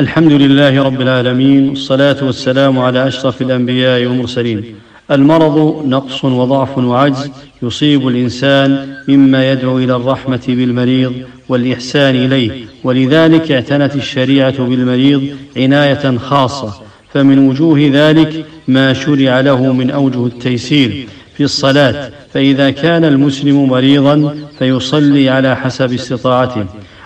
[0.00, 4.64] الحمد لله رب العالمين والصلاة والسلام على أشرف الأنبياء والمرسلين.
[5.10, 7.30] المرض نقص وضعف وعجز
[7.62, 11.12] يصيب الإنسان مما يدعو إلى الرحمة بالمريض
[11.48, 12.50] والإحسان إليه.
[12.84, 15.22] ولذلك اعتنت الشريعة بالمريض
[15.56, 16.74] عناية خاصة.
[17.12, 21.06] فمن وجوه ذلك ما شرع له من أوجه التيسير
[21.36, 22.10] في الصلاة.
[22.32, 26.64] فإذا كان المسلم مريضا فيصلي على حسب استطاعته.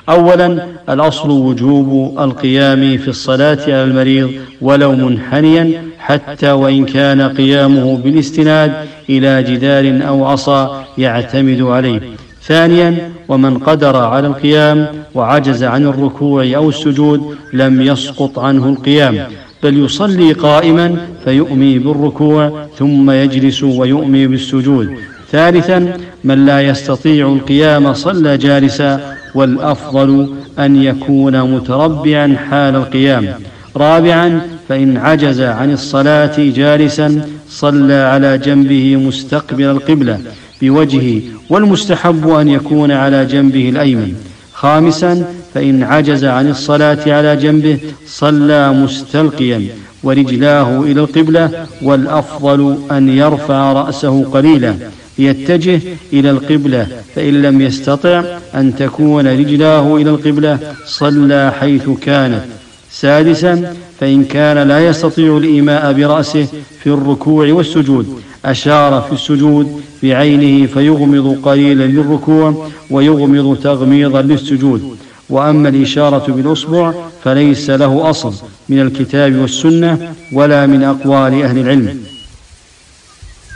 [0.09, 4.31] اولا الأصل وجوب القيام في الصلاة على المريض
[4.61, 8.73] ولو منحنيا حتى وإن كان قيامه بالاستناد
[9.11, 12.01] إلى جدار أو عصا يعتمد عليه.
[12.43, 19.19] ثانيا ومن قدر على القيام وعجز عن الركوع أو السجود لم يسقط عنه القيام.
[19.63, 24.95] بل يصلي قائما فيؤمي بالركوع ثم يجلس ويؤمي بالسجود.
[25.31, 33.29] ثالثا من لا يستطيع القيام صلى جالسا والأفضل أن يكون متربعا حال القيام.
[33.77, 40.21] رابعا فإن عجز عن الصلاة جالسا صلى على جنبه مستقبل القبلة
[40.63, 44.15] بوجهه والمستحب أن يكون على جنبه الأيمن.
[44.53, 45.25] خامسا
[45.55, 49.67] فإن عجز عن الصلاة على جنبه صلى مستلقيا
[50.03, 54.75] ورجلاه إلى القبلة والأفضل أن يرفع رأسه قليلا
[55.19, 55.81] يتجه
[56.13, 58.25] إلى القبلة فإن لم يستطع
[58.55, 62.43] أن تكون رجلاه إلى القبلة صلى حيث كانت
[62.91, 66.47] سادسا فإن كان لا يستطيع الإيماء برأسه
[66.83, 74.97] في الركوع والسجود أشار في السجود بعينه فيغمض قليلا للركوع ويغمض تغميضا للسجود
[75.29, 76.93] وأما الإشارة بالأصبع
[77.25, 78.35] فليس له أصل
[78.69, 82.01] من الكتاب والسنة ولا من أقوال أهل العلم.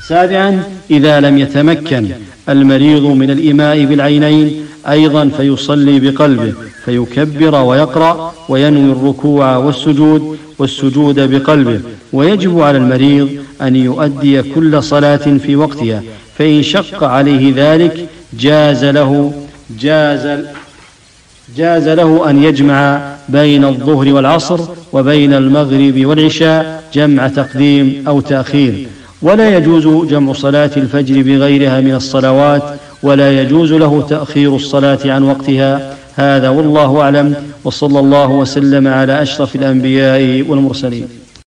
[0.08, 2.08] سابعا إذا لم يتمكن
[2.48, 6.52] المريض من الإيماء بالعينين أيضا فيصلي بقلبه
[6.84, 11.80] فيكبر ويقرأ وينوي الركوع والسجود والسجود بقلبه.
[12.12, 13.28] ويجب على المريض
[13.62, 16.02] أن يؤدي كل صلاة في وقتها
[16.38, 19.32] فإن شق عليه ذلك جاز له
[19.80, 20.44] جاز
[21.56, 24.60] جاز له أن يجمع بين الظهر والعصر
[24.92, 28.86] وبين المغرب والعشاء جمع تقديم أو تأخير.
[29.22, 32.62] ولا يجوز جمع صلاة الفجر بغيرها من الصلوات
[33.02, 35.94] ولا يجوز له تأخير الصلاة عن وقتها.
[36.16, 37.34] هذا والله أعلم
[37.64, 41.08] وصلى الله وسلم على أشرف الأنبياء والمرسلين.